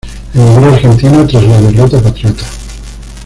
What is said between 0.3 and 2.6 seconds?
Emigró a Argentina tras la derrota patriota.